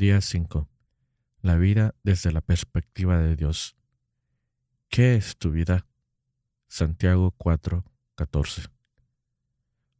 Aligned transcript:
Día 0.00 0.22
5. 0.22 0.66
La 1.42 1.56
vida 1.56 1.94
desde 2.04 2.32
la 2.32 2.40
perspectiva 2.40 3.18
de 3.18 3.36
Dios. 3.36 3.76
¿Qué 4.88 5.14
es 5.14 5.36
tu 5.36 5.50
vida? 5.50 5.86
Santiago 6.68 7.32
4, 7.32 7.84
14. 8.14 8.62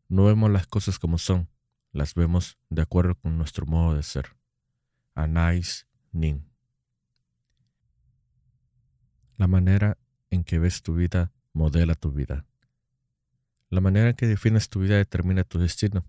No 0.08 0.24
vemos 0.24 0.50
las 0.50 0.66
cosas 0.66 0.98
como 0.98 1.18
son, 1.18 1.50
las 1.92 2.14
vemos 2.14 2.56
de 2.70 2.80
acuerdo 2.80 3.14
con 3.14 3.36
nuestro 3.36 3.66
modo 3.66 3.94
de 3.94 4.02
ser. 4.02 4.38
Anais 5.14 5.86
Nin. 6.12 6.48
La 9.36 9.48
manera 9.48 9.98
en 10.30 10.44
que 10.44 10.58
ves 10.58 10.80
tu 10.80 10.94
vida 10.94 11.30
modela 11.52 11.94
tu 11.94 12.10
vida. 12.10 12.46
La 13.68 13.82
manera 13.82 14.08
en 14.08 14.16
que 14.16 14.26
defines 14.26 14.70
tu 14.70 14.80
vida 14.80 14.96
determina 14.96 15.44
tu 15.44 15.58
destino. 15.58 16.06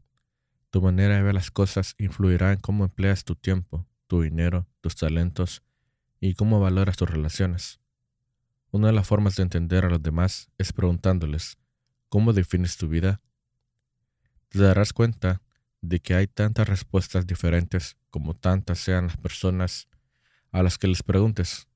Tu 0.72 0.82
manera 0.82 1.18
de 1.18 1.22
ver 1.22 1.36
las 1.36 1.52
cosas 1.52 1.96
influirá 1.98 2.54
en 2.54 2.60
cómo 2.60 2.86
empleas 2.86 3.26
tu 3.26 3.36
tiempo, 3.36 3.86
tu 4.08 4.21
dinero, 4.21 4.68
tus 4.79 4.96
talentos 4.96 5.64
y 6.21 6.34
cómo 6.34 6.62
valoras 6.62 6.96
tus 6.96 7.10
relaciones. 7.10 7.82
Una 8.71 8.88
de 8.88 8.93
las 8.93 9.06
formas 9.06 9.36
de 9.36 9.43
entender 9.43 9.84
a 9.84 9.89
los 9.89 10.02
demás 10.02 10.50
es 10.57 10.71
preguntándoles, 10.71 11.57
¿cómo 12.07 12.32
defines 12.32 12.78
tu 12.78 12.88
vida? 12.88 13.20
Te 14.48 14.60
darás 14.60 14.93
cuenta 14.93 15.42
de 15.82 16.00
que 16.00 16.15
hay 16.15 16.28
tantas 16.28 16.70
respuestas 16.70 17.28
diferentes 17.28 17.98
como 18.10 18.34
tantas 18.34 18.79
sean 18.79 19.07
las 19.07 19.18
personas 19.18 19.90
a 20.51 20.64
las 20.64 20.78
que 20.78 20.88
les 20.88 21.04
preguntes. 21.04 21.68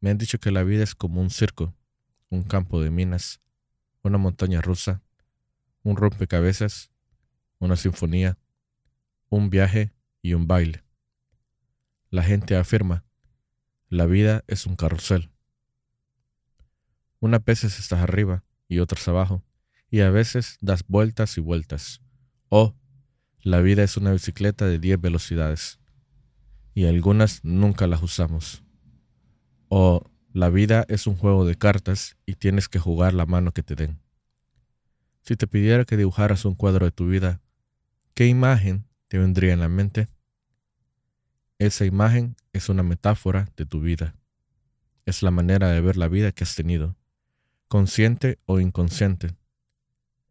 Me 0.00 0.10
han 0.10 0.18
dicho 0.18 0.40
que 0.40 0.50
la 0.50 0.64
vida 0.64 0.82
es 0.82 0.96
como 0.96 1.20
un 1.20 1.30
circo, 1.30 1.76
un 2.28 2.42
campo 2.42 2.82
de 2.82 2.90
minas, 2.90 3.40
una 4.02 4.18
montaña 4.18 4.60
rusa, 4.60 5.00
un 5.84 5.96
rompecabezas, 5.96 6.90
una 7.58 7.76
sinfonía, 7.76 8.38
un 9.28 9.50
viaje 9.50 9.92
y 10.22 10.34
un 10.34 10.46
baile. 10.46 10.84
La 12.10 12.22
gente 12.22 12.56
afirma, 12.56 13.04
la 13.88 14.06
vida 14.06 14.44
es 14.46 14.66
un 14.66 14.76
carrusel. 14.76 15.30
Unas 17.20 17.44
veces 17.44 17.78
estás 17.78 18.00
arriba 18.00 18.44
y 18.68 18.78
otras 18.78 19.08
abajo, 19.08 19.42
y 19.90 20.00
a 20.00 20.10
veces 20.10 20.58
das 20.60 20.84
vueltas 20.86 21.36
y 21.38 21.40
vueltas. 21.40 22.00
O 22.48 22.74
la 23.40 23.60
vida 23.60 23.82
es 23.82 23.96
una 23.96 24.12
bicicleta 24.12 24.66
de 24.66 24.78
10 24.78 25.00
velocidades, 25.00 25.80
y 26.74 26.86
algunas 26.86 27.44
nunca 27.44 27.86
las 27.86 28.02
usamos. 28.02 28.62
O 29.68 30.04
la 30.32 30.50
vida 30.50 30.84
es 30.88 31.06
un 31.06 31.16
juego 31.16 31.44
de 31.44 31.56
cartas 31.56 32.16
y 32.24 32.34
tienes 32.34 32.68
que 32.68 32.78
jugar 32.78 33.14
la 33.14 33.26
mano 33.26 33.52
que 33.52 33.62
te 33.62 33.74
den. 33.74 34.00
Si 35.22 35.36
te 35.36 35.46
pidiera 35.46 35.84
que 35.84 35.96
dibujaras 35.96 36.44
un 36.44 36.54
cuadro 36.54 36.86
de 36.86 36.92
tu 36.92 37.08
vida, 37.08 37.40
¿qué 38.18 38.26
imagen 38.26 38.84
te 39.06 39.16
vendría 39.16 39.52
en 39.52 39.60
la 39.60 39.68
mente? 39.68 40.08
Esa 41.56 41.84
imagen 41.84 42.34
es 42.52 42.68
una 42.68 42.82
metáfora 42.82 43.48
de 43.56 43.64
tu 43.64 43.80
vida. 43.80 44.16
Es 45.06 45.22
la 45.22 45.30
manera 45.30 45.70
de 45.70 45.80
ver 45.80 45.96
la 45.96 46.08
vida 46.08 46.32
que 46.32 46.42
has 46.42 46.56
tenido, 46.56 46.96
consciente 47.68 48.40
o 48.44 48.58
inconsciente. 48.58 49.36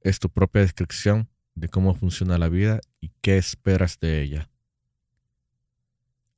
Es 0.02 0.20
tu 0.20 0.30
propia 0.30 0.64
descripción 0.64 1.30
de 1.56 1.70
cómo 1.70 1.96
funciona 1.96 2.38
la 2.38 2.50
vida 2.50 2.82
y 3.00 3.14
qué 3.22 3.38
esperas 3.38 4.02
de 4.02 4.22
ella. 4.22 4.50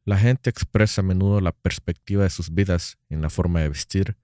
La 0.05 0.19
gente 0.19 0.51
expresa 0.51 1.01
a 1.01 1.03
menudo 1.03 1.41
la 1.41 1.51
perspectiva 1.51 2.25
de 2.25 2.29
sus 2.29 2.53
vidas 2.53 2.99
en 3.09 3.23
la 3.23 3.31
forma 3.31 3.61
de 3.61 3.69
vestir, 3.69 4.17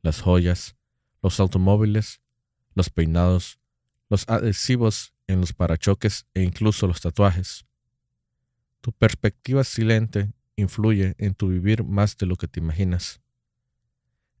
las 0.00 0.20
joyas, 0.20 0.76
los 1.24 1.40
automóviles, 1.40 2.20
los 2.76 2.88
peinados, 2.88 3.58
los 4.08 4.28
adhesivos 4.28 5.14
en 5.26 5.40
los 5.40 5.52
parachoques 5.52 6.26
e 6.34 6.42
incluso 6.42 6.86
los 6.86 7.00
tatuajes. 7.00 7.66
Tu 8.80 8.92
perspectiva 8.92 9.64
silente 9.64 10.32
influye 10.56 11.14
en 11.18 11.34
tu 11.34 11.48
vivir 11.48 11.84
más 11.84 12.16
de 12.16 12.26
lo 12.26 12.36
que 12.36 12.48
te 12.48 12.60
imaginas. 12.60 13.20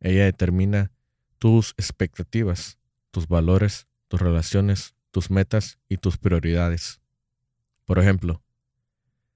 Ella 0.00 0.24
determina 0.24 0.92
tus 1.38 1.74
expectativas, 1.76 2.78
tus 3.10 3.28
valores, 3.28 3.86
tus 4.08 4.20
relaciones, 4.20 4.94
tus 5.10 5.30
metas 5.30 5.78
y 5.88 5.96
tus 5.98 6.18
prioridades. 6.18 7.00
Por 7.84 7.98
ejemplo, 7.98 8.42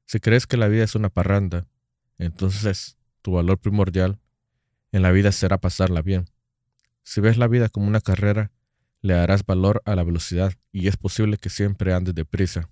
si 0.07 0.21
crees 0.21 0.47
que 0.47 0.57
la 0.57 0.69
vida 0.69 0.85
es 0.85 0.95
una 0.95 1.09
parranda, 1.09 1.67
entonces 2.19 2.97
tu 3.23 3.33
valor 3.33 3.59
primordial 3.59 4.19
en 4.93 5.03
la 5.03 5.11
vida 5.11 5.33
será 5.33 5.59
pasarla 5.59 6.03
bien. 6.03 6.27
Si 7.03 7.21
ves 7.21 7.39
la 7.39 7.49
vida 7.49 7.69
como 7.69 7.87
una 7.87 8.01
carrera, 8.01 8.53
le 9.03 9.15
darás 9.15 9.45
valor 9.45 9.83
a 9.85 9.95
la 9.95 10.05
velocidad 10.05 10.55
y 10.73 10.89
es 10.89 10.97
posible 10.97 11.37
que 11.37 11.51
siempre 11.51 11.93
andes 11.93 12.15
deprisa. 12.15 12.71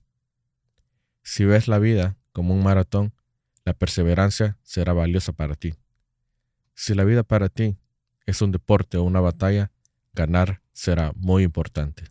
Si 1.22 1.44
ves 1.44 1.68
la 1.68 1.78
vida 1.78 2.16
como 2.32 2.54
un 2.54 2.62
maratón, 2.62 3.12
la 3.64 3.74
perseverancia 3.74 4.56
será 4.62 4.94
valiosa 4.94 5.32
para 5.32 5.54
ti. 5.54 5.74
Si 6.74 6.94
la 6.94 7.04
vida 7.04 7.22
para 7.22 7.50
ti 7.50 7.76
es 8.24 8.40
un 8.40 8.52
deporte 8.52 8.96
o 8.96 9.02
una 9.02 9.20
batalla, 9.20 9.70
ganar 10.14 10.62
será 10.72 11.12
muy 11.16 11.42
importante. 11.42 12.04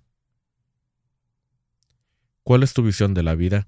¿Cuál 2.44 2.62
es 2.62 2.74
tu 2.74 2.84
visión 2.84 3.16
de 3.16 3.24
la 3.24 3.34
vida? 3.34 3.68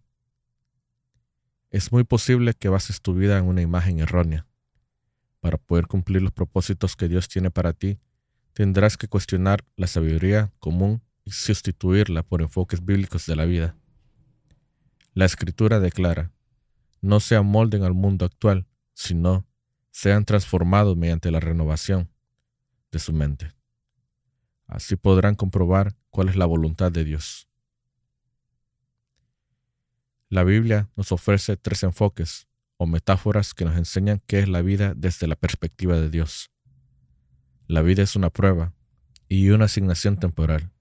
es 1.71 1.93
muy 1.93 2.03
posible 2.03 2.53
que 2.53 2.69
bases 2.69 3.01
tu 3.01 3.13
vida 3.13 3.37
en 3.37 3.45
una 3.45 3.61
imagen 3.61 3.99
errónea. 3.99 4.45
Para 5.39 5.57
poder 5.57 5.87
cumplir 5.87 6.21
los 6.21 6.33
propósitos 6.33 6.95
que 6.95 7.07
Dios 7.07 7.29
tiene 7.29 7.49
para 7.49 7.73
ti, 7.73 7.97
tendrás 8.53 8.97
que 8.97 9.07
cuestionar 9.07 9.65
la 9.75 9.87
sabiduría 9.87 10.51
común 10.59 11.01
y 11.23 11.31
sustituirla 11.31 12.23
por 12.23 12.41
enfoques 12.41 12.83
bíblicos 12.83 13.25
de 13.25 13.35
la 13.35 13.45
vida. 13.45 13.75
La 15.13 15.25
escritura 15.25 15.79
declara, 15.79 16.31
no 17.01 17.19
se 17.19 17.35
amolden 17.35 17.83
al 17.83 17.93
mundo 17.93 18.25
actual, 18.25 18.67
sino 18.93 19.45
sean 19.91 20.25
transformados 20.25 20.95
mediante 20.95 21.31
la 21.31 21.39
renovación 21.39 22.09
de 22.91 22.99
su 22.99 23.13
mente. 23.13 23.53
Así 24.67 24.95
podrán 24.95 25.35
comprobar 25.35 25.95
cuál 26.09 26.29
es 26.29 26.35
la 26.35 26.45
voluntad 26.45 26.91
de 26.91 27.03
Dios. 27.03 27.47
La 30.29 30.43
Biblia 30.45 30.89
nos 30.95 31.11
ofrece 31.11 31.57
tres 31.57 31.83
enfoques 31.83 32.47
o 32.77 32.85
metáforas 32.85 33.53
que 33.53 33.65
nos 33.65 33.75
enseñan 33.75 34.21
qué 34.27 34.39
es 34.39 34.47
la 34.47 34.61
vida 34.61 34.93
desde 34.95 35.27
la 35.27 35.35
perspectiva 35.35 35.99
de 35.99 36.09
Dios. 36.09 36.51
La 37.71 37.81
vida 37.81 38.03
es 38.03 38.17
una 38.17 38.29
prueba 38.29 38.73
y 39.29 39.49
una 39.51 39.63
asignación 39.63 40.19
temporal. 40.19 40.73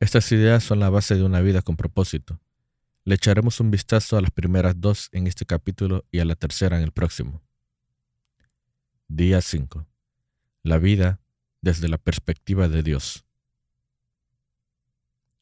Estas 0.00 0.32
ideas 0.32 0.64
son 0.64 0.80
la 0.80 0.90
base 0.90 1.14
de 1.14 1.22
una 1.22 1.40
vida 1.42 1.62
con 1.62 1.76
propósito. 1.76 2.40
Le 3.04 3.14
echaremos 3.14 3.60
un 3.60 3.70
vistazo 3.70 4.16
a 4.16 4.20
las 4.20 4.32
primeras 4.32 4.80
dos 4.80 5.08
en 5.12 5.28
este 5.28 5.46
capítulo 5.46 6.04
y 6.10 6.18
a 6.18 6.24
la 6.24 6.34
tercera 6.34 6.76
en 6.76 6.82
el 6.82 6.90
próximo. 6.90 7.40
Día 9.06 9.40
5. 9.40 9.86
La 10.64 10.78
vida 10.78 11.20
desde 11.60 11.88
la 11.88 11.98
perspectiva 11.98 12.68
de 12.68 12.82
Dios. 12.82 13.24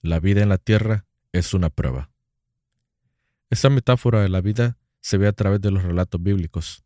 La 0.02 0.20
vida 0.20 0.42
en 0.42 0.50
la 0.50 0.58
tierra 0.58 1.06
es 1.32 1.54
una 1.54 1.70
prueba. 1.70 2.10
Esta 3.48 3.70
metáfora 3.70 4.20
de 4.20 4.28
la 4.28 4.42
vida 4.42 4.76
se 5.00 5.16
ve 5.16 5.26
a 5.26 5.32
través 5.32 5.62
de 5.62 5.70
los 5.70 5.82
relatos 5.82 6.22
bíblicos. 6.22 6.84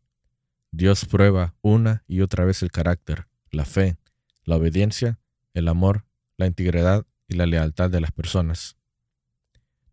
Dios 0.71 1.03
prueba 1.03 1.55
una 1.61 2.05
y 2.07 2.21
otra 2.21 2.45
vez 2.45 2.63
el 2.63 2.71
carácter, 2.71 3.27
la 3.53 3.65
fe, 3.65 3.97
la 4.43 4.57
obediencia, 4.57 5.19
el 5.53 5.67
amor, 5.67 6.05
la 6.37 6.47
integridad 6.47 7.05
y 7.27 7.35
la 7.35 7.45
lealtad 7.45 7.89
de 7.89 8.01
las 8.01 8.11
personas. 8.11 8.77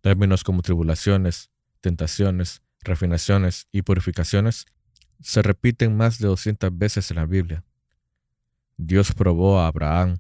Términos 0.01 0.43
como 0.43 0.63
tribulaciones, 0.63 1.51
tentaciones, 1.81 2.63
refinaciones 2.81 3.69
y 3.71 3.83
purificaciones 3.83 4.67
se 5.21 5.43
repiten 5.43 5.97
más 5.97 6.19
de 6.19 6.29
200 6.29 6.77
veces 6.77 7.11
en 7.11 7.19
la 7.19 7.27
Biblia. 7.27 7.65
Dios 8.77 9.13
probó 9.13 9.61
a 9.61 9.67
Abraham 9.67 10.19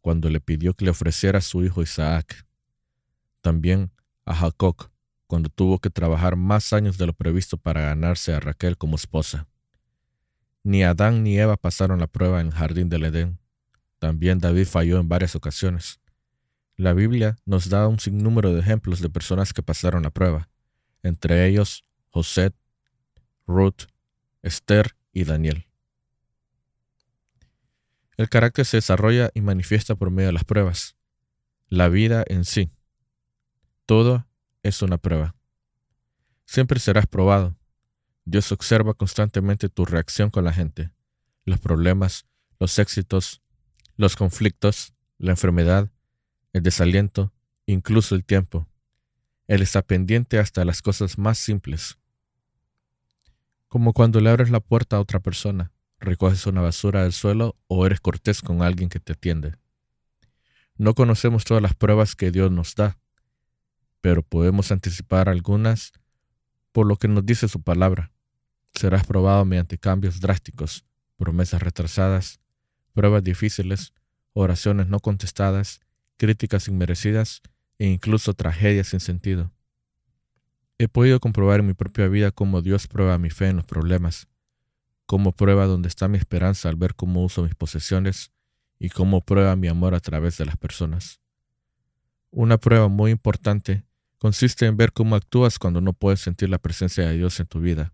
cuando 0.00 0.30
le 0.30 0.40
pidió 0.40 0.72
que 0.72 0.86
le 0.86 0.90
ofreciera 0.90 1.38
a 1.38 1.42
su 1.42 1.62
hijo 1.62 1.82
Isaac. 1.82 2.46
También 3.42 3.92
a 4.24 4.34
Jacob 4.34 4.90
cuando 5.26 5.50
tuvo 5.50 5.78
que 5.78 5.90
trabajar 5.90 6.36
más 6.36 6.72
años 6.72 6.96
de 6.96 7.06
lo 7.06 7.12
previsto 7.12 7.58
para 7.58 7.82
ganarse 7.82 8.32
a 8.32 8.40
Raquel 8.40 8.78
como 8.78 8.96
esposa. 8.96 9.46
Ni 10.68 10.82
Adán 10.82 11.22
ni 11.22 11.38
Eva 11.38 11.56
pasaron 11.56 11.98
la 11.98 12.08
prueba 12.08 12.42
en 12.42 12.48
el 12.48 12.52
jardín 12.52 12.90
del 12.90 13.04
Edén. 13.04 13.38
También 13.98 14.38
David 14.38 14.66
falló 14.66 15.00
en 15.00 15.08
varias 15.08 15.34
ocasiones. 15.34 15.98
La 16.76 16.92
Biblia 16.92 17.38
nos 17.46 17.70
da 17.70 17.88
un 17.88 17.98
sinnúmero 17.98 18.52
de 18.52 18.60
ejemplos 18.60 19.00
de 19.00 19.08
personas 19.08 19.54
que 19.54 19.62
pasaron 19.62 20.02
la 20.02 20.10
prueba, 20.10 20.50
entre 21.02 21.46
ellos 21.46 21.86
José, 22.10 22.52
Ruth, 23.46 23.84
Esther 24.42 24.94
y 25.10 25.24
Daniel. 25.24 25.64
El 28.18 28.28
carácter 28.28 28.66
se 28.66 28.76
desarrolla 28.76 29.30
y 29.32 29.40
manifiesta 29.40 29.94
por 29.94 30.10
medio 30.10 30.26
de 30.26 30.34
las 30.34 30.44
pruebas. 30.44 30.96
La 31.70 31.88
vida 31.88 32.24
en 32.26 32.44
sí. 32.44 32.68
Todo 33.86 34.26
es 34.62 34.82
una 34.82 34.98
prueba. 34.98 35.34
Siempre 36.44 36.78
serás 36.78 37.06
probado. 37.06 37.57
Dios 38.30 38.52
observa 38.52 38.92
constantemente 38.92 39.70
tu 39.70 39.86
reacción 39.86 40.28
con 40.28 40.44
la 40.44 40.52
gente, 40.52 40.90
los 41.46 41.58
problemas, 41.58 42.26
los 42.60 42.78
éxitos, 42.78 43.40
los 43.96 44.16
conflictos, 44.16 44.92
la 45.16 45.30
enfermedad, 45.30 45.90
el 46.52 46.62
desaliento, 46.62 47.32
incluso 47.64 48.14
el 48.14 48.26
tiempo. 48.26 48.68
Él 49.46 49.62
está 49.62 49.80
pendiente 49.80 50.38
hasta 50.38 50.66
las 50.66 50.82
cosas 50.82 51.16
más 51.16 51.38
simples. 51.38 51.96
Como 53.66 53.94
cuando 53.94 54.20
le 54.20 54.28
abres 54.28 54.50
la 54.50 54.60
puerta 54.60 54.96
a 54.96 55.00
otra 55.00 55.20
persona, 55.20 55.72
recoges 55.98 56.46
una 56.46 56.60
basura 56.60 57.04
del 57.04 57.14
suelo 57.14 57.56
o 57.66 57.86
eres 57.86 57.98
cortés 57.98 58.42
con 58.42 58.60
alguien 58.60 58.90
que 58.90 59.00
te 59.00 59.14
atiende. 59.14 59.54
No 60.76 60.94
conocemos 60.94 61.46
todas 61.46 61.62
las 61.62 61.74
pruebas 61.74 62.14
que 62.14 62.30
Dios 62.30 62.52
nos 62.52 62.74
da, 62.74 62.98
pero 64.02 64.22
podemos 64.22 64.70
anticipar 64.70 65.30
algunas 65.30 65.92
por 66.72 66.86
lo 66.86 66.96
que 66.96 67.08
nos 67.08 67.24
dice 67.24 67.48
su 67.48 67.62
palabra. 67.62 68.12
Serás 68.78 69.04
probado 69.04 69.44
mediante 69.44 69.76
cambios 69.76 70.20
drásticos, 70.20 70.84
promesas 71.16 71.60
retrasadas, 71.60 72.38
pruebas 72.92 73.24
difíciles, 73.24 73.92
oraciones 74.34 74.86
no 74.86 75.00
contestadas, 75.00 75.80
críticas 76.16 76.68
inmerecidas 76.68 77.42
e 77.80 77.88
incluso 77.88 78.34
tragedias 78.34 78.86
sin 78.86 79.00
sentido. 79.00 79.50
He 80.78 80.86
podido 80.86 81.18
comprobar 81.18 81.58
en 81.58 81.66
mi 81.66 81.74
propia 81.74 82.06
vida 82.06 82.30
cómo 82.30 82.62
Dios 82.62 82.86
prueba 82.86 83.18
mi 83.18 83.30
fe 83.30 83.48
en 83.48 83.56
los 83.56 83.64
problemas, 83.64 84.28
cómo 85.06 85.32
prueba 85.32 85.66
dónde 85.66 85.88
está 85.88 86.06
mi 86.06 86.16
esperanza 86.16 86.68
al 86.68 86.76
ver 86.76 86.94
cómo 86.94 87.24
uso 87.24 87.42
mis 87.42 87.56
posesiones 87.56 88.30
y 88.78 88.90
cómo 88.90 89.22
prueba 89.22 89.56
mi 89.56 89.66
amor 89.66 89.96
a 89.96 90.00
través 90.00 90.38
de 90.38 90.46
las 90.46 90.56
personas. 90.56 91.20
Una 92.30 92.58
prueba 92.58 92.86
muy 92.86 93.10
importante 93.10 93.82
consiste 94.18 94.66
en 94.66 94.76
ver 94.76 94.92
cómo 94.92 95.16
actúas 95.16 95.58
cuando 95.58 95.80
no 95.80 95.94
puedes 95.94 96.20
sentir 96.20 96.48
la 96.48 96.58
presencia 96.58 97.08
de 97.08 97.16
Dios 97.16 97.40
en 97.40 97.46
tu 97.48 97.58
vida. 97.58 97.92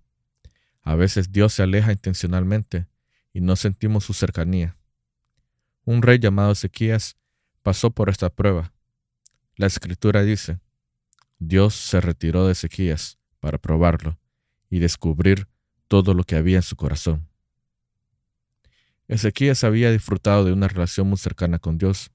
A 0.85 0.95
veces 0.95 1.33
Dios 1.33 1.55
se 1.55 1.63
aleja 1.63 1.93
intencionalmente 1.93 2.87
y 3.33 3.41
no 3.41 3.57
sentimos 3.57 4.05
su 4.05 4.13
cercanía. 4.13 4.77
Un 5.85 6.03
rey 6.03 6.19
llamado 6.19 6.53
Ezequías 6.53 7.17
pasó 7.63 7.91
por 7.91 8.11
esta 8.11 8.29
prueba. 8.31 8.73
La 9.57 9.67
escritura 9.67 10.23
dice, 10.23 10.61
Dios 11.39 11.75
se 11.75 12.01
retiró 12.01 12.47
de 12.47 12.53
Ezequías 12.53 13.19
para 13.41 13.59
probarlo 13.59 14.19
y 14.69 14.79
descubrir 14.79 15.49
todo 15.89 16.15
lo 16.15 16.25
que 16.25 16.37
había 16.37 16.57
en 16.57 16.63
su 16.63 16.77
corazón. 16.77 17.29
Ezequías 19.09 19.65
había 19.65 19.91
disfrutado 19.91 20.45
de 20.45 20.53
una 20.53 20.69
relación 20.69 21.09
muy 21.09 21.19
cercana 21.19 21.59
con 21.59 21.79
Dios, 21.79 22.11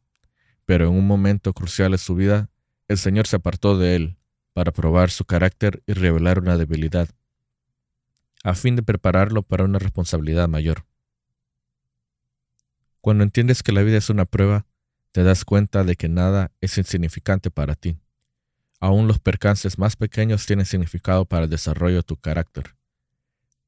pero 0.65 0.87
en 0.87 0.93
un 0.93 1.07
momento 1.07 1.53
crucial 1.53 1.91
de 1.91 1.97
su 1.97 2.15
vida 2.15 2.49
el 2.87 2.97
Señor 2.97 3.27
se 3.27 3.35
apartó 3.35 3.77
de 3.77 3.95
él 3.95 4.17
para 4.53 4.71
probar 4.71 5.09
su 5.11 5.25
carácter 5.25 5.83
y 5.85 5.93
revelar 5.93 6.39
una 6.39 6.57
debilidad, 6.57 7.09
a 8.43 8.55
fin 8.55 8.75
de 8.75 8.83
prepararlo 8.83 9.43
para 9.43 9.65
una 9.65 9.79
responsabilidad 9.79 10.47
mayor. 10.47 10.85
Cuando 13.01 13.23
entiendes 13.23 13.63
que 13.63 13.71
la 13.71 13.83
vida 13.83 13.97
es 13.97 14.09
una 14.09 14.25
prueba, 14.25 14.65
te 15.11 15.23
das 15.23 15.45
cuenta 15.45 15.83
de 15.83 15.95
que 15.95 16.09
nada 16.09 16.51
es 16.61 16.77
insignificante 16.77 17.51
para 17.51 17.75
ti. 17.75 17.97
Aún 18.79 19.07
los 19.07 19.19
percances 19.19 19.77
más 19.77 19.95
pequeños 19.95 20.45
tienen 20.45 20.65
significado 20.65 21.25
para 21.25 21.45
el 21.45 21.49
desarrollo 21.49 21.97
de 21.97 22.03
tu 22.03 22.17
carácter. 22.17 22.75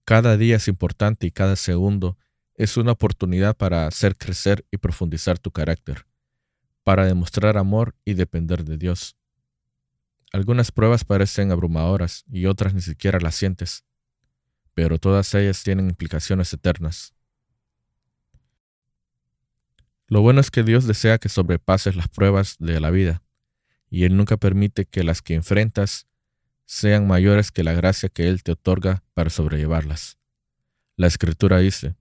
Cada 0.06 0.38
día 0.38 0.58
es 0.58 0.68
importante 0.68 1.28
y 1.28 1.32
cada 1.32 1.56
segundo 1.56 2.18
es 2.56 2.78
una 2.78 2.94
oportunidad 2.94 3.56
para 3.56 3.88
hacer 3.88 4.16
crecer 4.18 4.66
y 4.72 4.78
profundizar 4.78 5.40
tu 5.40 5.52
carácter 5.52 6.06
para 6.84 7.06
demostrar 7.06 7.58
amor 7.58 7.96
y 8.06 8.14
depender 8.14 8.64
de 8.64 8.78
Dios. 8.78 9.16
Algunas 10.34 10.72
pruebas 10.72 11.04
parecen 11.04 11.52
abrumadoras 11.52 12.24
y 12.32 12.46
otras 12.46 12.74
ni 12.74 12.82
siquiera 12.82 13.20
las 13.20 13.36
sientes, 13.36 13.84
pero 14.74 14.98
todas 14.98 15.34
ellas 15.34 15.64
tienen 15.64 15.90
implicaciones 15.90 16.54
eternas. 16.54 17.14
Lo 20.08 20.22
bueno 20.22 20.42
es 20.42 20.52
que 20.52 20.64
Dios 20.64 20.86
desea 20.86 21.18
que 21.18 21.30
sobrepases 21.30 21.96
las 21.96 22.08
pruebas 22.08 22.58
de 22.60 22.80
la 22.80 22.90
vida, 22.90 23.24
y 23.90 24.04
Él 24.04 24.18
nunca 24.18 24.38
permite 24.38 24.86
que 24.86 25.04
las 25.04 25.22
que 25.22 25.36
enfrentas 25.36 26.08
sean 26.66 27.08
mayores 27.08 27.52
que 27.52 27.64
la 27.64 27.74
gracia 27.74 28.10
que 28.10 28.28
Él 28.28 28.44
te 28.44 28.54
otorga 28.54 29.04
para 29.14 29.30
sobrellevarlas. 29.30 30.18
La 30.96 31.08
Escritura 31.08 31.60
dice, 31.60 31.96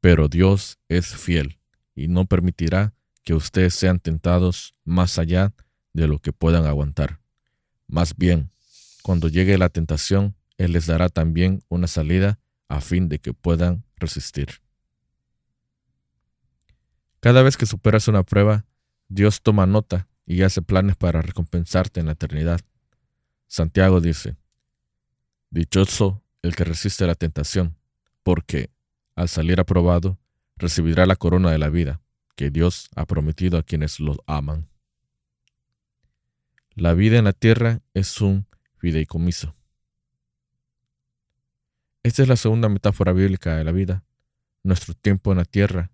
pero 0.00 0.28
Dios 0.28 0.78
es 0.88 1.14
fiel 1.14 1.58
y 1.94 2.08
no 2.08 2.26
permitirá 2.26 2.94
que 3.22 3.34
ustedes 3.34 3.74
sean 3.74 4.00
tentados 4.00 4.74
más 4.84 5.18
allá 5.18 5.54
de 5.92 6.06
lo 6.06 6.18
que 6.18 6.32
puedan 6.32 6.66
aguantar. 6.66 7.20
Más 7.86 8.16
bien, 8.16 8.50
cuando 9.02 9.28
llegue 9.28 9.58
la 9.58 9.68
tentación, 9.70 10.36
Él 10.58 10.72
les 10.72 10.86
dará 10.86 11.08
también 11.08 11.62
una 11.68 11.86
salida 11.86 12.38
a 12.68 12.80
fin 12.80 13.08
de 13.08 13.18
que 13.18 13.32
puedan 13.32 13.84
resistir. 13.96 14.62
Cada 17.20 17.42
vez 17.42 17.56
que 17.56 17.66
superas 17.66 18.08
una 18.08 18.22
prueba, 18.22 18.66
Dios 19.08 19.42
toma 19.42 19.66
nota 19.66 20.08
y 20.26 20.42
hace 20.42 20.62
planes 20.62 20.96
para 20.96 21.22
recompensarte 21.22 22.00
en 22.00 22.06
la 22.06 22.12
eternidad. 22.12 22.60
Santiago 23.46 24.00
dice, 24.00 24.36
Dichoso 25.50 26.22
el 26.42 26.54
que 26.54 26.64
resiste 26.64 27.06
la 27.06 27.14
tentación, 27.14 27.78
porque, 28.22 28.70
al 29.14 29.28
salir 29.28 29.60
aprobado, 29.60 30.18
recibirá 30.56 31.06
la 31.06 31.16
corona 31.16 31.50
de 31.50 31.58
la 31.58 31.70
vida 31.70 32.02
que 32.36 32.50
Dios 32.50 32.90
ha 32.96 33.06
prometido 33.06 33.58
a 33.58 33.62
quienes 33.62 34.00
los 34.00 34.18
aman. 34.26 34.68
La 36.74 36.92
vida 36.92 37.18
en 37.18 37.24
la 37.24 37.32
tierra 37.32 37.80
es 37.94 38.20
un 38.20 38.46
fideicomiso. 38.76 39.54
Esta 42.04 42.20
es 42.20 42.28
la 42.28 42.36
segunda 42.36 42.68
metáfora 42.68 43.14
bíblica 43.14 43.56
de 43.56 43.64
la 43.64 43.72
vida. 43.72 44.04
Nuestro 44.62 44.92
tiempo 44.92 45.32
en 45.32 45.38
la 45.38 45.46
tierra, 45.46 45.90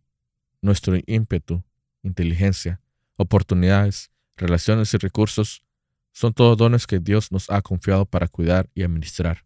nuestro 0.60 0.98
ímpetu, 1.06 1.62
inteligencia, 2.02 2.80
oportunidades, 3.14 4.10
relaciones 4.36 4.92
y 4.92 4.96
recursos 4.96 5.62
son 6.10 6.34
todos 6.34 6.58
dones 6.58 6.88
que 6.88 6.98
Dios 6.98 7.30
nos 7.30 7.48
ha 7.48 7.62
confiado 7.62 8.06
para 8.06 8.26
cuidar 8.26 8.68
y 8.74 8.82
administrar. 8.82 9.44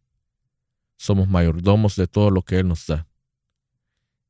Somos 0.96 1.28
mayordomos 1.28 1.96
de 1.96 2.06
todo 2.06 2.30
lo 2.30 2.40
que 2.40 2.60
Él 2.60 2.68
nos 2.68 2.86
da. 2.86 3.06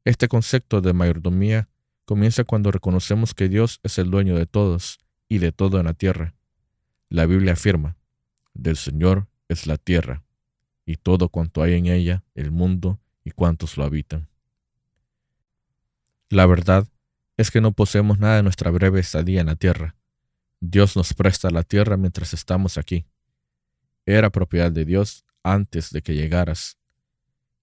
Este 0.05 0.27
concepto 0.27 0.81
de 0.81 0.93
mayordomía 0.93 1.69
comienza 2.05 2.43
cuando 2.43 2.73
reconocemos 2.73 3.33
que 3.33 3.49
Dios 3.49 3.79
es 3.85 3.97
el 3.99 4.11
dueño 4.11 4.35
de 4.35 4.47
todos 4.47 4.99
y 5.29 5.39
de 5.39 5.53
todo 5.53 5.79
en 5.79 5.87
la 5.87 5.95
tierra. 5.95 6.35
La 7.09 7.27
Biblia 7.27 7.53
afirma, 7.53 7.97
del 8.55 8.77
Señor 8.77 9.29
es 9.47 9.69
la 9.69 9.77
tierra, 9.77 10.24
y 10.87 10.97
todo 10.97 11.29
cuanto 11.29 11.63
hay 11.63 11.75
en 11.75 11.87
ella, 11.87 12.25
el 12.35 12.51
mundo 12.51 13.01
y 13.25 13.31
cuantos 13.31 13.77
lo 13.77 13.85
habitan. 13.85 14.29
La 16.29 16.47
verdad 16.47 16.87
es 17.37 17.51
que 17.51 17.61
no 17.61 17.73
poseemos 17.73 18.19
nada 18.19 18.37
de 18.37 18.43
nuestra 18.43 18.71
breve 18.71 19.01
estadía 19.01 19.41
en 19.41 19.47
la 19.47 19.57
tierra. 19.57 19.97
Dios 20.61 20.97
nos 20.97 21.15
presta 21.15 21.51
la 21.51 21.63
tierra 21.63 21.97
mientras 21.97 22.33
estamos 22.35 22.79
aquí. 22.79 23.07
Era 24.07 24.31
propiedad 24.31 24.71
de 24.71 24.85
Dios 24.85 25.25
antes 25.43 25.91
de 25.91 26.03
que 26.03 26.15
llegaras, 26.15 26.79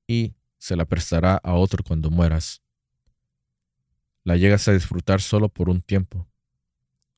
y 0.07 0.35
se 0.57 0.75
la 0.75 0.85
prestará 0.85 1.35
a 1.35 1.53
otro 1.53 1.83
cuando 1.83 2.09
mueras 2.09 2.61
la 4.23 4.37
llegas 4.37 4.67
a 4.67 4.73
disfrutar 4.73 5.21
solo 5.21 5.49
por 5.49 5.69
un 5.69 5.81
tiempo. 5.81 6.27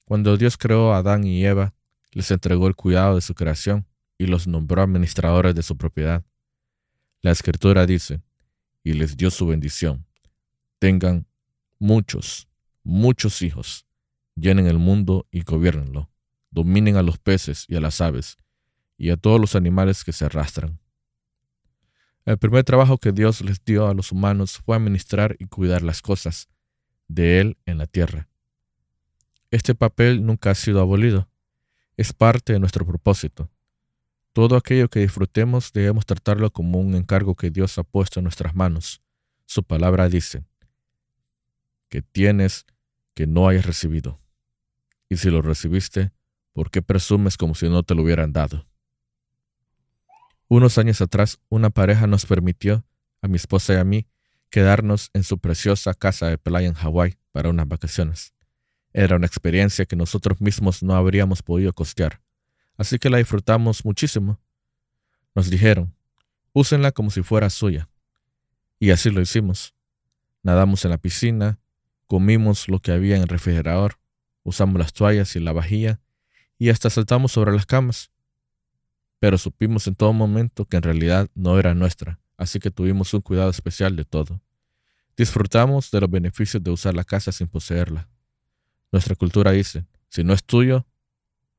Cuando 0.06 0.38
Dios 0.38 0.58
creó 0.58 0.94
a 0.94 0.98
Adán 0.98 1.26
y 1.26 1.46
Eva, 1.46 1.74
les 2.12 2.32
entregó 2.32 2.68
el 2.68 2.76
cuidado 2.76 3.16
de 3.16 3.22
su 3.22 3.36
creación 3.36 3.86
y 4.18 4.28
los 4.28 4.48
nombró 4.48 4.82
administradores 4.82 5.56
de 5.56 5.64
su 5.64 5.78
propiedad. 5.78 6.24
La 7.22 7.32
escritura 7.32 7.86
dice, 7.86 8.22
y 8.84 8.94
les 8.94 9.16
dio 9.16 9.32
su 9.32 9.48
bendición. 9.48 10.06
Tengan 10.80 11.26
muchos, 11.80 12.48
muchos 12.84 13.42
hijos, 13.42 13.86
llenen 14.36 14.68
el 14.68 14.78
mundo 14.78 15.28
y 15.32 15.42
gobiernenlo, 15.42 16.10
dominen 16.52 16.98
a 16.98 17.04
los 17.04 17.18
peces 17.18 17.66
y 17.68 17.76
a 17.76 17.82
las 17.82 18.02
aves, 18.02 18.38
y 18.98 19.10
a 19.10 19.18
todos 19.18 19.40
los 19.40 19.56
animales 19.56 20.04
que 20.04 20.14
se 20.14 20.26
arrastran. 20.26 20.80
El 22.26 22.38
primer 22.38 22.64
trabajo 22.64 22.98
que 22.98 23.12
Dios 23.12 23.42
les 23.42 23.64
dio 23.64 23.88
a 23.88 23.94
los 23.94 24.12
humanos 24.12 24.62
fue 24.66 24.76
administrar 24.76 25.36
y 25.40 25.46
cuidar 25.46 25.82
las 25.82 26.02
cosas, 26.02 26.48
de 27.08 27.42
Él 27.42 27.58
en 27.66 27.78
la 27.78 27.86
tierra. 27.86 28.30
Este 29.52 29.76
papel 29.76 30.26
nunca 30.26 30.52
ha 30.52 30.56
sido 30.56 30.80
abolido. 30.80 31.30
Es 31.98 32.14
parte 32.14 32.54
de 32.54 32.60
nuestro 32.60 32.86
propósito. 32.86 33.52
Todo 34.34 34.56
aquello 34.56 34.90
que 34.90 35.00
disfrutemos 35.00 35.72
debemos 35.74 36.08
tratarlo 36.08 36.52
como 36.52 36.80
un 36.80 36.96
encargo 36.96 37.36
que 37.36 37.52
Dios 37.52 37.78
ha 37.78 37.84
puesto 37.84 38.20
en 38.20 38.24
nuestras 38.24 38.56
manos. 38.56 39.04
Su 39.46 39.64
palabra 39.64 40.10
dice, 40.10 40.44
que 41.88 42.02
tienes 42.02 42.66
que 43.14 43.28
no 43.28 43.48
hayas 43.48 43.68
recibido. 43.68 44.20
Y 45.08 45.18
si 45.18 45.30
lo 45.30 45.44
recibiste, 45.44 46.12
¿por 46.52 46.72
qué 46.72 46.82
presumes 46.82 47.38
como 47.38 47.54
si 47.54 47.70
no 47.70 47.84
te 47.84 47.94
lo 47.94 48.02
hubieran 48.02 48.34
dado? 48.34 48.66
Unos 50.48 50.80
años 50.80 51.00
atrás, 51.02 51.40
una 51.50 51.70
pareja 51.70 52.08
nos 52.08 52.26
permitió, 52.26 52.84
a 53.22 53.28
mi 53.28 53.36
esposa 53.36 53.74
y 53.74 53.78
a 53.78 53.84
mí, 53.84 54.08
quedarnos 54.50 55.12
en 55.14 55.24
su 55.24 55.38
preciosa 55.38 55.94
casa 55.94 56.28
de 56.28 56.40
playa 56.40 56.68
en 56.68 56.74
Hawái 56.74 57.20
para 57.32 57.50
unas 57.50 57.68
vacaciones. 57.68 58.34
Era 58.94 59.16
una 59.16 59.28
experiencia 59.28 59.86
que 59.86 59.96
nosotros 59.96 60.42
mismos 60.42 60.82
no 60.82 60.96
habríamos 60.96 61.44
podido 61.44 61.74
costear, 61.74 62.22
así 62.78 63.00
que 63.00 63.10
la 63.10 63.18
disfrutamos 63.18 63.86
muchísimo. 63.86 64.40
Nos 65.36 65.50
dijeron, 65.50 65.94
úsenla 66.54 66.92
como 66.92 67.12
si 67.12 67.24
fuera 67.24 67.50
suya. 67.50 67.90
Y 68.80 68.92
así 68.92 69.10
lo 69.10 69.22
hicimos. 69.22 69.74
Nadamos 70.44 70.84
en 70.86 70.92
la 70.92 70.98
piscina, 70.98 71.60
comimos 72.06 72.68
lo 72.68 72.80
que 72.80 72.92
había 72.92 73.16
en 73.16 73.24
el 73.24 73.28
refrigerador, 73.28 73.98
usamos 74.44 74.78
las 74.78 74.94
toallas 74.94 75.36
y 75.36 75.40
la 75.40 75.54
vajilla, 75.54 76.02
y 76.60 76.70
hasta 76.70 76.90
saltamos 76.90 77.32
sobre 77.32 77.54
las 77.54 77.66
camas. 77.66 78.12
Pero 79.20 79.38
supimos 79.38 79.88
en 79.88 79.96
todo 79.96 80.14
momento 80.14 80.66
que 80.66 80.78
en 80.78 80.84
realidad 80.84 81.30
no 81.34 81.58
era 81.58 81.74
nuestra, 81.74 82.20
así 82.38 82.60
que 82.60 82.72
tuvimos 82.72 83.14
un 83.14 83.22
cuidado 83.22 83.50
especial 83.50 83.96
de 83.96 84.06
todo. 84.06 84.42
Disfrutamos 85.16 85.92
de 85.92 86.02
los 86.02 86.10
beneficios 86.10 86.62
de 86.62 86.72
usar 86.72 86.94
la 86.94 87.04
casa 87.04 87.32
sin 87.32 87.48
poseerla. 87.48 88.10
Nuestra 88.92 89.16
cultura 89.16 89.52
dice, 89.52 89.86
si 90.10 90.24
no 90.24 90.34
es 90.34 90.44
tuyo, 90.44 90.86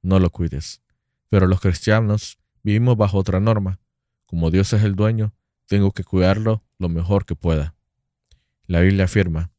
no 0.02 0.20
lo 0.20 0.30
cuides. 0.30 0.82
Pero 1.28 1.46
los 1.46 1.60
cristianos 1.60 2.38
vivimos 2.62 2.96
bajo 2.96 3.18
otra 3.18 3.40
norma. 3.40 3.80
Como 4.24 4.50
Dios 4.50 4.72
es 4.72 4.82
el 4.82 4.94
dueño, 4.94 5.34
tengo 5.66 5.92
que 5.92 6.04
cuidarlo 6.04 6.64
lo 6.78 6.88
mejor 6.88 7.26
que 7.26 7.36
pueda. 7.36 7.74
La 8.66 8.80
Biblia 8.80 9.04
afirma, 9.04 9.52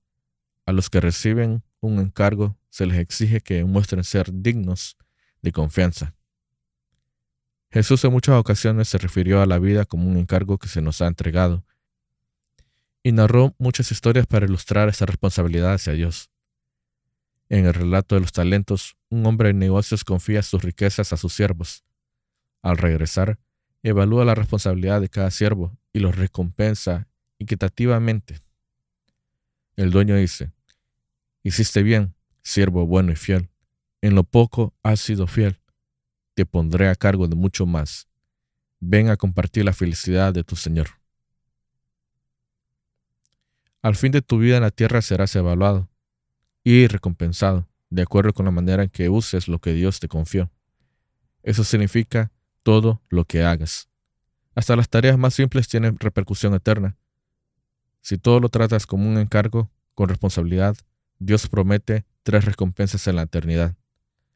a 0.66 0.72
los 0.72 0.90
que 0.90 1.00
reciben 1.00 1.64
un 1.80 2.00
encargo 2.00 2.58
se 2.70 2.86
les 2.86 2.98
exige 2.98 3.42
que 3.42 3.64
muestren 3.64 4.04
ser 4.04 4.32
dignos 4.32 4.98
de 5.42 5.52
confianza. 5.52 6.16
Jesús 7.70 8.04
en 8.04 8.12
muchas 8.12 8.36
ocasiones 8.36 8.88
se 8.88 8.98
refirió 8.98 9.42
a 9.42 9.46
la 9.46 9.60
vida 9.60 9.86
como 9.86 10.10
un 10.10 10.18
encargo 10.18 10.58
que 10.58 10.68
se 10.68 10.82
nos 10.82 11.02
ha 11.02 11.08
entregado 11.08 11.66
y 13.04 13.12
narró 13.12 13.54
muchas 13.60 13.92
historias 13.92 14.26
para 14.26 14.46
ilustrar 14.46 14.90
esa 14.90 15.06
responsabilidad 15.06 15.74
hacia 15.74 15.94
Dios. 15.94 16.32
En 17.50 17.66
el 17.66 17.74
relato 17.74 18.16
de 18.16 18.22
los 18.22 18.32
talentos, 18.32 18.98
un 19.10 19.26
hombre 19.26 19.50
de 19.50 19.54
negocios 19.54 20.04
confía 20.04 20.42
sus 20.42 20.64
riquezas 20.64 21.14
a 21.14 21.18
sus 21.18 21.34
siervos. 21.34 21.84
Al 22.62 22.78
regresar, 22.78 23.38
evalúa 23.84 24.26
la 24.26 24.34
responsabilidad 24.34 25.00
de 25.00 25.10
cada 25.10 25.30
siervo 25.30 25.78
y 25.94 26.00
los 26.00 26.16
recompensa 26.16 27.08
equitativamente. 27.38 28.40
El 29.76 29.92
dueño 29.92 30.16
dice, 30.16 30.52
Hiciste 31.44 31.84
bien, 31.84 32.16
siervo 32.42 32.88
bueno 32.88 33.12
y 33.12 33.16
fiel. 33.16 33.50
En 34.02 34.16
lo 34.16 34.24
poco 34.24 34.74
has 34.82 35.00
sido 35.00 35.28
fiel. 35.28 35.60
Te 36.34 36.46
pondré 36.46 36.90
a 36.90 36.96
cargo 36.96 37.28
de 37.28 37.36
mucho 37.36 37.68
más. 37.68 38.08
Ven 38.80 39.10
a 39.10 39.18
compartir 39.18 39.66
la 39.66 39.74
felicidad 39.74 40.34
de 40.34 40.44
tu 40.44 40.56
Señor. 40.56 40.88
Al 43.84 43.96
fin 43.96 44.12
de 44.12 44.24
tu 44.24 44.40
vida 44.40 44.58
en 44.58 44.64
la 44.64 44.72
tierra 44.72 45.04
serás 45.04 45.36
evaluado 45.36 45.88
y 46.66 46.88
recompensado, 46.88 47.70
de 47.92 48.02
acuerdo 48.02 48.34
con 48.34 48.46
la 48.46 48.52
manera 48.52 48.84
en 48.84 48.90
que 48.90 49.08
uses 49.08 49.48
lo 49.48 49.60
que 49.60 49.74
Dios 49.74 50.00
te 50.00 50.08
confió. 50.08 50.52
Eso 51.44 51.64
significa 51.64 52.32
todo 52.64 53.04
lo 53.08 53.24
que 53.24 53.44
hagas. 53.44 53.88
Hasta 54.56 54.76
las 54.76 54.90
tareas 54.90 55.18
más 55.18 55.36
simples 55.36 55.68
tienen 55.68 56.00
repercusión 56.00 56.56
eterna. 56.56 56.98
Si 58.02 58.18
todo 58.18 58.40
lo 58.40 58.50
tratas 58.50 58.88
como 58.88 59.08
un 59.08 59.20
encargo, 59.20 59.70
con 59.94 60.10
responsabilidad, 60.10 60.76
Dios 61.20 61.48
promete 61.48 62.04
tres 62.24 62.44
recompensas 62.44 63.08
en 63.08 63.18
la 63.18 63.22
eternidad. 63.22 63.76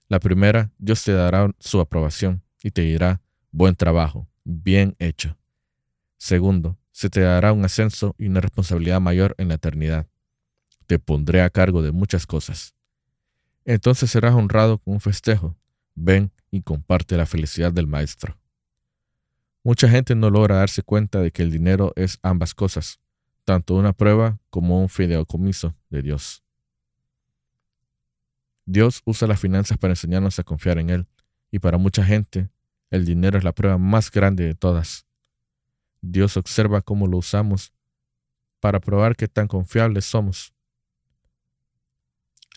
La 0.07 0.19
primera, 0.19 0.71
Dios 0.77 1.03
te 1.03 1.13
dará 1.13 1.49
su 1.59 1.79
aprobación 1.79 2.43
y 2.61 2.69
te 2.69 2.83
dirá, 2.83 3.21
buen 3.51 3.75
trabajo, 3.75 4.29
bien 4.43 4.95
hecho. 4.99 5.35
Segundo, 6.17 6.77
se 6.91 7.09
te 7.09 7.21
dará 7.21 7.53
un 7.53 7.65
ascenso 7.65 8.13
y 8.19 8.27
una 8.27 8.41
responsabilidad 8.41 9.01
mayor 9.01 9.33
en 9.39 9.47
la 9.47 9.55
eternidad. 9.55 10.07
Te 10.89 10.97
pondré 10.97 11.43
a 11.43 11.51
cargo 11.51 11.83
de 11.83 11.91
muchas 11.91 12.25
cosas. 12.25 12.73
Entonces 13.63 14.09
serás 14.09 14.33
honrado 14.33 14.79
con 14.79 14.95
un 14.95 14.99
festejo. 14.99 15.55
Ven 15.93 16.31
y 16.49 16.63
comparte 16.63 17.15
la 17.15 17.27
felicidad 17.27 17.71
del 17.71 17.85
Maestro. 17.85 18.39
Mucha 19.63 19.87
gente 19.87 20.15
no 20.15 20.31
logra 20.31 20.55
darse 20.55 20.81
cuenta 20.81 21.21
de 21.21 21.29
que 21.29 21.43
el 21.43 21.51
dinero 21.51 21.93
es 21.95 22.17
ambas 22.23 22.55
cosas, 22.55 22.99
tanto 23.45 23.75
una 23.75 23.93
prueba 23.93 24.39
como 24.49 24.81
un 24.81 24.89
fideicomiso 24.89 25.75
de 25.91 26.01
Dios. 26.01 26.43
Dios 28.65 29.03
usa 29.05 29.27
las 29.27 29.39
finanzas 29.39 29.77
para 29.77 29.91
enseñarnos 29.91 30.39
a 30.39 30.43
confiar 30.43 30.79
en 30.79 30.89
Él, 30.89 31.07
y 31.51 31.59
para 31.59 31.77
mucha 31.77 32.03
gente, 32.03 32.49
el 32.89 33.05
dinero 33.05 33.37
es 33.37 33.43
la 33.43 33.53
prueba 33.53 33.77
más 33.77 34.09
grande 34.09 34.43
de 34.43 34.55
todas. 34.55 35.05
Dios 36.01 36.35
observa 36.35 36.81
cómo 36.81 37.05
lo 37.05 37.17
usamos 37.17 37.73
para 38.59 38.79
probar 38.79 39.15
qué 39.15 39.27
tan 39.27 39.47
confiables 39.47 40.05
somos. 40.05 40.51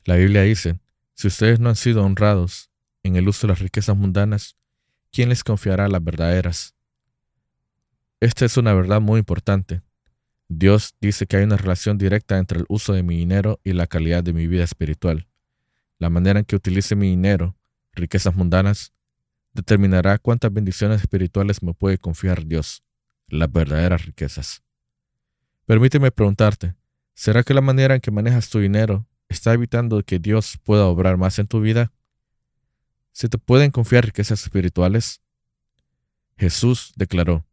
La 0.04 0.16
Biblia 0.16 0.42
dice, 0.42 0.80
si 1.14 1.28
ustedes 1.28 1.61
no 1.61 1.68
han 1.68 1.76
sido 1.76 2.04
honrados 2.04 2.71
en 3.02 3.16
el 3.16 3.28
uso 3.28 3.47
de 3.47 3.52
las 3.52 3.61
riquezas 3.61 3.97
mundanas, 3.97 4.56
¿quién 5.12 5.28
les 5.28 5.44
confiará 5.44 5.88
las 5.88 6.02
verdaderas? 6.02 6.75
Esta 8.21 8.44
es 8.44 8.56
una 8.56 8.75
verdad 8.75 9.00
muy 9.00 9.21
importante. 9.21 9.82
Dios 10.49 10.97
dice 11.00 11.26
que 11.26 11.37
hay 11.37 11.44
una 11.44 11.56
relación 11.56 11.99
directa 11.99 12.38
entre 12.38 12.59
el 12.59 12.66
uso 12.68 12.92
de 12.92 13.02
mi 13.02 13.16
dinero 13.16 13.61
y 13.64 13.73
la 13.73 13.87
calidad 13.87 14.25
de 14.25 14.32
mi 14.32 14.47
vida 14.47 14.64
espiritual. 14.64 15.28
La 15.99 16.11
manera 16.11 16.40
en 16.40 16.44
que 16.44 16.56
utilice 16.56 16.97
mi 16.97 17.09
dinero, 17.09 17.56
riquezas 17.92 18.35
mundanas, 18.35 18.92
determinará 19.52 20.18
cuántas 20.18 20.52
bendiciones 20.52 21.00
espirituales 21.00 21.62
me 21.62 21.75
puede 21.75 21.99
confiar 21.99 22.44
Dios 22.44 22.82
las 23.28 23.50
verdaderas 23.50 24.04
riquezas. 24.04 24.62
Permíteme 25.64 26.11
preguntarte, 26.11 26.75
¿será 27.14 27.42
que 27.44 27.54
la 27.54 27.61
manera 27.61 27.94
en 27.94 28.00
que 28.00 28.11
manejas 28.11 28.50
tu 28.50 28.59
dinero 28.59 29.06
está 29.32 29.52
evitando 29.52 30.02
que 30.02 30.18
Dios 30.18 30.58
pueda 30.62 30.86
obrar 30.86 31.16
más 31.16 31.38
en 31.38 31.46
tu 31.46 31.60
vida? 31.60 31.92
¿Se 33.12 33.28
te 33.28 33.38
pueden 33.38 33.70
confiar 33.70 34.04
riquezas 34.06 34.42
espirituales? 34.42 35.20
Jesús 36.36 36.92
declaró, 36.96 37.44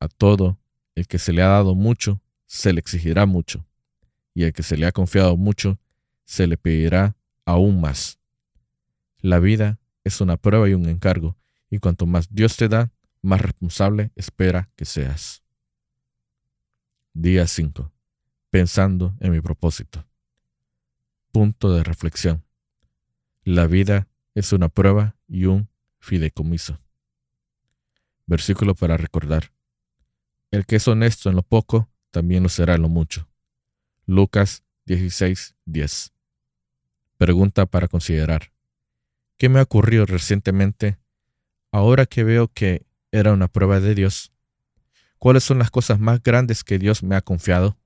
a 0.00 0.08
todo 0.08 0.58
el 0.94 1.06
que 1.06 1.18
se 1.18 1.32
le 1.32 1.42
ha 1.42 1.48
dado 1.48 1.74
mucho, 1.74 2.22
se 2.46 2.72
le 2.72 2.80
exigirá 2.80 3.26
mucho, 3.26 3.66
y 4.34 4.44
el 4.44 4.52
que 4.52 4.62
se 4.62 4.76
le 4.76 4.86
ha 4.86 4.92
confiado 4.92 5.36
mucho, 5.36 5.78
se 6.24 6.46
le 6.46 6.56
pedirá 6.56 7.16
aún 7.44 7.80
más. 7.80 8.18
La 9.20 9.38
vida 9.38 9.78
es 10.04 10.20
una 10.20 10.36
prueba 10.36 10.68
y 10.68 10.74
un 10.74 10.88
encargo, 10.88 11.36
y 11.70 11.78
cuanto 11.78 12.06
más 12.06 12.28
Dios 12.30 12.56
te 12.56 12.68
da, 12.68 12.92
más 13.22 13.40
responsable 13.40 14.12
espera 14.14 14.70
que 14.76 14.84
seas. 14.84 15.42
Día 17.12 17.46
5. 17.46 17.92
Pensando 18.50 19.16
en 19.20 19.32
mi 19.32 19.40
propósito. 19.40 20.05
Punto 21.36 21.74
de 21.74 21.84
reflexión. 21.84 22.46
La 23.44 23.66
vida 23.66 24.08
es 24.34 24.54
una 24.54 24.70
prueba 24.70 25.16
y 25.28 25.44
un 25.44 25.68
fideicomiso. 25.98 26.80
Versículo 28.24 28.74
para 28.74 28.96
recordar. 28.96 29.52
El 30.50 30.64
que 30.64 30.76
es 30.76 30.88
honesto 30.88 31.28
en 31.28 31.36
lo 31.36 31.42
poco, 31.42 31.90
también 32.10 32.42
lo 32.42 32.48
será 32.48 32.76
en 32.76 32.80
lo 32.80 32.88
mucho. 32.88 33.28
Lucas 34.06 34.64
16, 34.86 35.56
10. 35.66 36.14
Pregunta 37.18 37.66
para 37.66 37.86
considerar. 37.86 38.50
¿Qué 39.36 39.50
me 39.50 39.58
ha 39.58 39.64
ocurrido 39.64 40.06
recientemente 40.06 40.96
ahora 41.70 42.06
que 42.06 42.24
veo 42.24 42.48
que 42.48 42.86
era 43.12 43.34
una 43.34 43.48
prueba 43.48 43.78
de 43.78 43.94
Dios. 43.94 44.32
¿Cuáles 45.18 45.44
son 45.44 45.58
las 45.58 45.70
cosas 45.70 46.00
más 46.00 46.22
grandes 46.22 46.64
que 46.64 46.78
Dios 46.78 47.02
me 47.02 47.14
ha 47.14 47.20
confiado? 47.20 47.76